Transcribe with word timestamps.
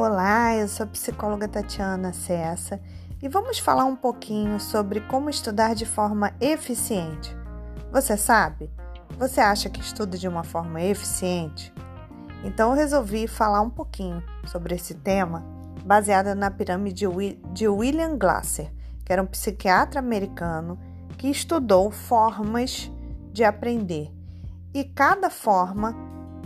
Olá, 0.00 0.54
eu 0.54 0.68
sou 0.68 0.84
a 0.84 0.86
psicóloga 0.86 1.48
Tatiana 1.48 2.12
Cessa 2.12 2.80
e 3.20 3.28
vamos 3.28 3.58
falar 3.58 3.84
um 3.84 3.96
pouquinho 3.96 4.60
sobre 4.60 5.00
como 5.00 5.28
estudar 5.28 5.74
de 5.74 5.84
forma 5.84 6.32
eficiente. 6.40 7.36
Você 7.90 8.16
sabe? 8.16 8.70
Você 9.18 9.40
acha 9.40 9.68
que 9.68 9.80
estuda 9.80 10.16
de 10.16 10.28
uma 10.28 10.44
forma 10.44 10.80
eficiente? 10.80 11.74
Então 12.44 12.70
eu 12.70 12.76
resolvi 12.76 13.26
falar 13.26 13.60
um 13.60 13.68
pouquinho 13.68 14.22
sobre 14.46 14.76
esse 14.76 14.94
tema 14.94 15.44
baseado 15.84 16.32
na 16.32 16.48
pirâmide 16.48 17.04
de 17.52 17.66
William 17.66 18.16
Glasser, 18.16 18.72
que 19.04 19.12
era 19.12 19.20
um 19.20 19.26
psiquiatra 19.26 19.98
americano 19.98 20.78
que 21.16 21.26
estudou 21.26 21.90
formas 21.90 22.88
de 23.32 23.42
aprender. 23.42 24.12
E 24.72 24.84
cada 24.84 25.28
forma 25.28 25.92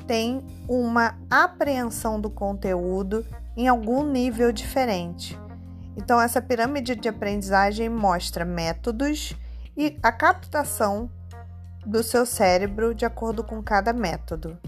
tem 0.07 0.45
uma 0.69 1.19
apreensão 1.31 2.21
do 2.21 2.31
conteúdo 2.31 3.25
em 3.57 3.69
algum 3.69 4.05
nível 4.05 4.53
diferente. 4.53 5.39
Então, 5.97 6.21
essa 6.21 6.41
pirâmide 6.41 6.97
de 6.97 7.09
aprendizagem 7.09 7.89
mostra 7.89 8.45
métodos 8.45 9.35
e 9.77 9.99
a 10.03 10.11
captação 10.11 11.11
do 11.85 12.03
seu 12.03 12.25
cérebro 12.25 12.95
de 12.95 13.05
acordo 13.05 13.45
com 13.45 13.63
cada 13.63 13.93
método. 13.93 14.59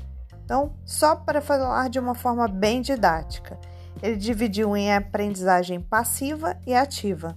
Então, 0.44 0.74
só 0.84 1.16
para 1.16 1.40
falar 1.40 1.88
de 1.88 1.98
uma 1.98 2.14
forma 2.14 2.46
bem 2.46 2.82
didática, 2.82 3.58
ele 4.02 4.16
dividiu 4.16 4.76
em 4.76 4.92
aprendizagem 4.92 5.80
passiva 5.80 6.58
e 6.66 6.74
ativa. 6.74 7.36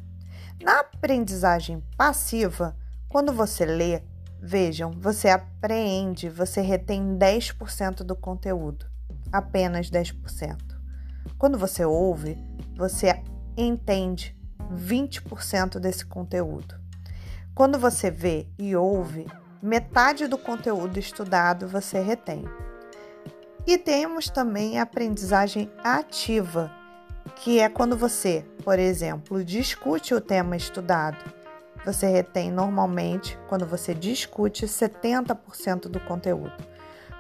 Na 0.61 0.79
aprendizagem 0.79 1.81
passiva, 1.95 2.75
quando 3.07 3.31
você 3.31 3.65
lê, 3.65 4.01
Vejam, 4.39 4.91
você 4.91 5.29
apreende, 5.29 6.29
você 6.29 6.61
retém 6.61 7.17
10% 7.17 8.03
do 8.03 8.15
conteúdo, 8.15 8.85
apenas 9.31 9.89
10%. 9.89 10.57
Quando 11.37 11.57
você 11.57 11.83
ouve, 11.83 12.37
você 12.75 13.21
entende 13.57 14.37
20% 14.71 15.79
desse 15.79 16.05
conteúdo. 16.05 16.75
Quando 17.55 17.79
você 17.79 18.11
vê 18.11 18.47
e 18.59 18.75
ouve, 18.75 19.25
metade 19.61 20.27
do 20.27 20.37
conteúdo 20.37 20.99
estudado 20.99 21.67
você 21.67 21.99
retém. 21.99 22.43
E 23.65 23.77
temos 23.77 24.29
também 24.29 24.79
a 24.79 24.83
aprendizagem 24.83 25.69
ativa, 25.83 26.71
que 27.35 27.59
é 27.59 27.67
quando 27.67 27.97
você, 27.97 28.45
por 28.63 28.77
exemplo, 28.77 29.43
discute 29.43 30.13
o 30.13 30.21
tema 30.21 30.55
estudado 30.55 31.36
você 31.87 32.05
retém 32.05 32.51
normalmente, 32.51 33.39
quando 33.47 33.65
você 33.65 33.93
discute, 33.93 34.65
70% 34.65 35.87
do 35.87 36.01
conteúdo. 36.01 36.51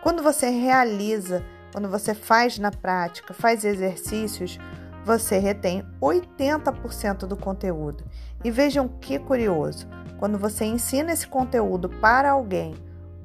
Quando 0.03 0.21
você 0.21 0.49
realiza, 0.49 1.41
quando 1.71 1.89
você 1.89 2.13
faz 2.13 2.59
na 2.59 2.69
prática, 2.69 3.33
faz 3.33 3.63
exercícios, 3.63 4.59
você 5.05 5.39
retém 5.39 5.85
80% 6.01 7.19
do 7.19 7.37
conteúdo. 7.37 8.03
E 8.43 8.51
vejam 8.51 8.89
que 8.89 9.17
curioso, 9.17 9.87
quando 10.19 10.37
você 10.37 10.65
ensina 10.65 11.13
esse 11.13 11.27
conteúdo 11.27 11.87
para 11.87 12.31
alguém 12.31 12.75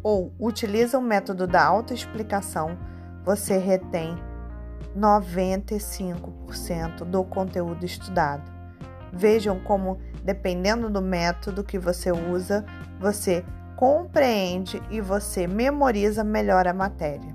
ou 0.00 0.32
utiliza 0.38 0.96
o 0.96 1.02
método 1.02 1.44
da 1.44 1.64
autoexplicação, 1.64 2.78
você 3.24 3.58
retém 3.58 4.16
95% 4.96 7.04
do 7.04 7.24
conteúdo 7.24 7.84
estudado. 7.84 8.61
Vejam 9.12 9.60
como, 9.60 9.98
dependendo 10.24 10.88
do 10.88 11.02
método 11.02 11.62
que 11.62 11.78
você 11.78 12.10
usa, 12.10 12.64
você 12.98 13.44
compreende 13.77 14.82
e 14.91 15.00
você 15.00 15.46
memoriza 15.46 16.24
melhor 16.24 16.66
a 16.66 16.72
matéria. 16.72 17.34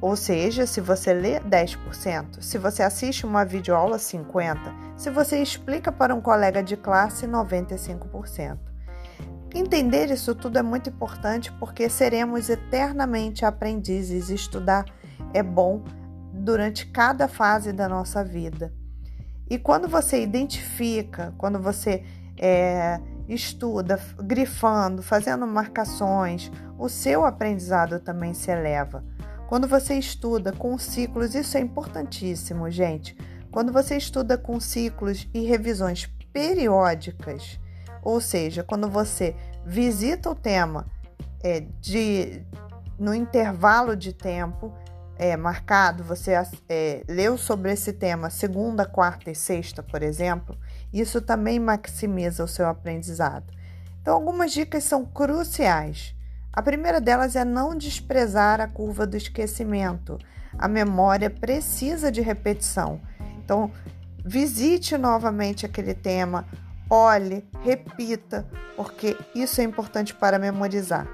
Ou 0.00 0.16
seja, 0.16 0.66
se 0.66 0.82
você 0.82 1.14
lê 1.14 1.40
10%, 1.40 2.42
se 2.42 2.58
você 2.58 2.82
assiste 2.82 3.24
uma 3.24 3.44
videoaula 3.44 3.96
50%, 3.96 4.74
se 4.96 5.08
você 5.08 5.40
explica 5.40 5.90
para 5.90 6.14
um 6.14 6.20
colega 6.20 6.62
de 6.62 6.76
classe 6.76 7.26
95%. 7.26 8.58
Entender 9.54 10.10
isso 10.10 10.34
tudo 10.34 10.58
é 10.58 10.62
muito 10.62 10.90
importante 10.90 11.52
porque 11.52 11.88
seremos 11.88 12.50
eternamente 12.50 13.44
aprendizes. 13.44 14.28
Estudar 14.28 14.84
é 15.32 15.42
bom 15.42 15.84
durante 16.32 16.86
cada 16.86 17.28
fase 17.28 17.72
da 17.72 17.88
nossa 17.88 18.24
vida. 18.24 18.72
E 19.48 19.58
quando 19.58 19.88
você 19.88 20.22
identifica, 20.22 21.34
quando 21.36 21.60
você 21.60 22.02
é, 22.38 23.00
estuda, 23.28 24.00
grifando, 24.18 25.02
fazendo 25.02 25.46
marcações, 25.46 26.50
o 26.78 26.88
seu 26.88 27.24
aprendizado 27.24 28.00
também 28.00 28.34
se 28.34 28.50
eleva. 28.50 29.04
Quando 29.48 29.68
você 29.68 29.94
estuda 29.94 30.52
com 30.52 30.76
ciclos, 30.78 31.34
isso 31.34 31.56
é 31.56 31.60
importantíssimo, 31.60 32.70
gente. 32.70 33.16
Quando 33.50 33.72
você 33.72 33.96
estuda 33.96 34.36
com 34.36 34.58
ciclos 34.58 35.28
e 35.32 35.40
revisões 35.44 36.06
periódicas, 36.32 37.60
ou 38.02 38.20
seja, 38.20 38.64
quando 38.64 38.88
você 38.88 39.36
visita 39.64 40.30
o 40.30 40.34
tema 40.34 40.86
é, 41.42 41.60
de, 41.80 42.42
no 42.98 43.14
intervalo 43.14 43.94
de 43.94 44.12
tempo, 44.12 44.74
é, 45.18 45.36
marcado, 45.36 46.02
você 46.02 46.32
é, 46.68 47.04
leu 47.08 47.38
sobre 47.38 47.72
esse 47.72 47.92
tema 47.92 48.30
segunda, 48.30 48.84
quarta 48.84 49.30
e 49.30 49.34
sexta, 49.34 49.82
por 49.82 50.02
exemplo, 50.02 50.56
isso 50.92 51.20
também 51.20 51.58
maximiza 51.58 52.42
o 52.42 52.48
seu 52.48 52.66
aprendizado. 52.66 53.52
Então, 54.00 54.14
algumas 54.14 54.52
dicas 54.52 54.84
são 54.84 55.04
cruciais. 55.04 56.14
A 56.52 56.62
primeira 56.62 57.00
delas 57.00 57.36
é 57.36 57.44
não 57.44 57.76
desprezar 57.76 58.60
a 58.60 58.68
curva 58.68 59.06
do 59.06 59.16
esquecimento. 59.16 60.18
A 60.58 60.68
memória 60.68 61.30
precisa 61.30 62.12
de 62.12 62.20
repetição. 62.20 63.00
Então, 63.38 63.70
visite 64.24 64.96
novamente 64.96 65.66
aquele 65.66 65.94
tema, 65.94 66.46
olhe, 66.88 67.44
repita, 67.62 68.46
porque 68.76 69.16
isso 69.34 69.60
é 69.60 69.64
importante 69.64 70.14
para 70.14 70.38
memorizar. 70.38 71.08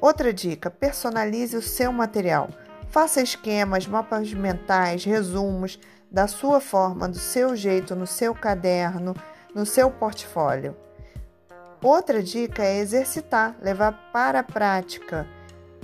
Outra 0.00 0.32
dica: 0.32 0.70
personalize 0.70 1.56
o 1.56 1.62
seu 1.62 1.92
material. 1.92 2.48
Faça 2.90 3.22
esquemas, 3.22 3.86
mapas 3.86 4.34
mentais, 4.34 5.04
resumos 5.04 5.78
da 6.10 6.26
sua 6.26 6.60
forma, 6.60 7.08
do 7.08 7.18
seu 7.18 7.54
jeito, 7.54 7.94
no 7.94 8.04
seu 8.04 8.34
caderno, 8.34 9.14
no 9.54 9.64
seu 9.64 9.92
portfólio. 9.92 10.76
Outra 11.80 12.20
dica 12.20 12.64
é 12.64 12.78
exercitar, 12.78 13.56
levar 13.62 14.10
para 14.12 14.40
a 14.40 14.42
prática. 14.42 15.24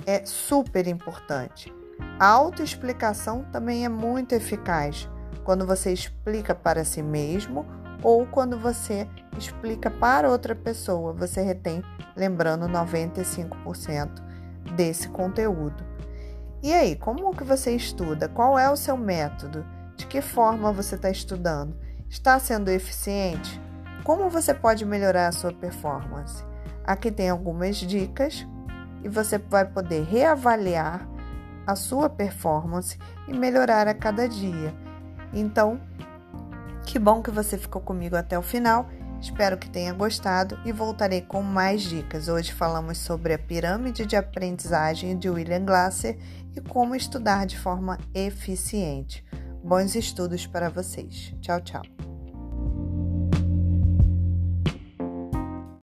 É 0.05 0.25
super 0.25 0.85
importante. 0.85 1.73
A 2.19 2.27
autoexplicação 2.27 3.45
também 3.53 3.85
é 3.85 3.89
muito 3.89 4.35
eficaz 4.35 5.09
quando 5.45 5.65
você 5.65 5.93
explica 5.93 6.53
para 6.53 6.83
si 6.83 7.01
mesmo 7.01 7.65
ou 8.03 8.27
quando 8.27 8.59
você 8.59 9.07
explica 9.37 9.89
para 9.89 10.29
outra 10.29 10.53
pessoa. 10.53 11.13
Você 11.13 11.41
retém, 11.41 11.81
lembrando, 12.17 12.67
95% 12.67 14.21
desse 14.75 15.07
conteúdo. 15.07 15.97
E 16.61 16.73
aí, 16.73 16.95
como 16.95 17.35
que 17.35 17.43
você 17.43 17.75
estuda? 17.75 18.27
Qual 18.27 18.57
é 18.57 18.69
o 18.69 18.75
seu 18.75 18.97
método? 18.97 19.65
De 19.95 20.07
que 20.07 20.21
forma 20.21 20.71
você 20.71 20.95
está 20.95 21.09
estudando? 21.09 21.77
Está 22.09 22.39
sendo 22.39 22.69
eficiente? 22.69 23.61
Como 24.03 24.29
você 24.29 24.53
pode 24.53 24.85
melhorar 24.85 25.27
a 25.27 25.31
sua 25.31 25.53
performance? 25.53 26.43
Aqui 26.83 27.11
tem 27.11 27.29
algumas 27.29 27.75
dicas 27.75 28.47
e 29.03 29.09
você 29.09 29.37
vai 29.37 29.65
poder 29.65 30.03
reavaliar 30.03 31.07
a 31.65 31.75
sua 31.75 32.09
performance 32.09 32.97
e 33.27 33.33
melhorar 33.33 33.87
a 33.87 33.93
cada 33.93 34.27
dia. 34.27 34.73
Então, 35.33 35.79
que 36.85 36.97
bom 36.97 37.21
que 37.21 37.29
você 37.29 37.57
ficou 37.57 37.81
comigo 37.81 38.15
até 38.15 38.39
o 38.39 38.41
final. 38.41 38.87
Espero 39.21 39.57
que 39.57 39.69
tenha 39.69 39.93
gostado 39.93 40.59
e 40.63 40.71
voltarei 40.71 41.21
com 41.21 41.41
mais 41.41 41.81
dicas. 41.81 42.27
Hoje 42.27 42.53
falamos 42.53 42.97
sobre 42.99 43.33
a 43.33 43.39
pirâmide 43.39 44.05
de 44.05 44.15
aprendizagem 44.15 45.17
de 45.17 45.29
William 45.29 45.65
Glasser 45.65 46.17
e 46.55 46.61
como 46.61 46.95
estudar 46.95 47.45
de 47.45 47.57
forma 47.57 47.97
eficiente. 48.13 49.25
Bons 49.63 49.95
estudos 49.95 50.45
para 50.45 50.69
vocês. 50.69 51.33
Tchau, 51.41 51.59
tchau. 51.61 51.96